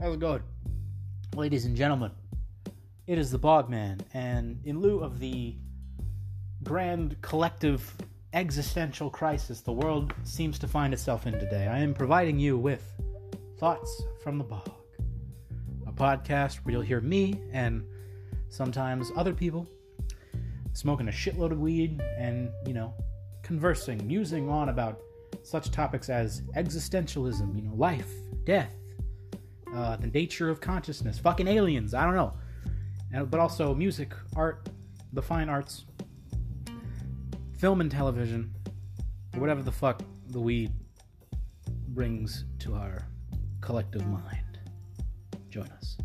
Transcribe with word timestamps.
How's 0.00 0.14
it 0.14 0.20
going? 0.20 0.42
Ladies 1.36 1.66
and 1.66 1.76
gentlemen, 1.76 2.10
it 3.06 3.18
is 3.18 3.30
the 3.30 3.38
Bogman, 3.38 4.00
and 4.14 4.58
in 4.64 4.80
lieu 4.80 5.00
of 5.00 5.18
the 5.18 5.56
grand 6.62 7.20
collective 7.20 7.98
existential 8.32 9.10
crisis 9.10 9.60
the 9.60 9.72
world 9.72 10.14
seems 10.24 10.58
to 10.60 10.66
find 10.66 10.94
itself 10.94 11.26
in 11.26 11.34
today, 11.34 11.66
I 11.66 11.80
am 11.80 11.92
providing 11.92 12.38
you 12.38 12.56
with 12.56 12.82
Thoughts 13.58 14.02
from 14.22 14.38
the 14.38 14.44
Bog, 14.44 14.70
a 15.86 15.92
podcast 15.92 16.64
where 16.64 16.72
you'll 16.72 16.80
hear 16.80 17.02
me 17.02 17.38
and 17.52 17.84
sometimes 18.48 19.12
other 19.16 19.34
people 19.34 19.68
smoking 20.72 21.08
a 21.08 21.12
shitload 21.12 21.52
of 21.52 21.60
weed 21.60 22.00
and, 22.16 22.48
you 22.66 22.72
know, 22.72 22.94
conversing, 23.42 24.06
musing 24.06 24.48
on 24.48 24.70
about 24.70 25.02
such 25.42 25.70
topics 25.70 26.08
as 26.08 26.40
existentialism, 26.56 27.54
you 27.54 27.60
know, 27.60 27.74
life, 27.74 28.10
death, 28.44 28.79
uh, 29.74 29.96
the 29.96 30.08
nature 30.08 30.48
of 30.48 30.60
consciousness, 30.60 31.18
fucking 31.18 31.48
aliens, 31.48 31.94
I 31.94 32.04
don't 32.04 32.14
know. 32.14 32.34
And, 33.12 33.30
but 33.30 33.40
also 33.40 33.74
music, 33.74 34.12
art, 34.36 34.68
the 35.12 35.22
fine 35.22 35.48
arts, 35.48 35.84
film 37.58 37.80
and 37.80 37.90
television, 37.90 38.54
whatever 39.34 39.62
the 39.62 39.72
fuck 39.72 40.02
the 40.28 40.40
weed 40.40 40.72
brings 41.88 42.44
to 42.60 42.74
our 42.74 43.06
collective 43.60 44.06
mind. 44.06 44.58
Join 45.50 45.66
us. 45.66 45.98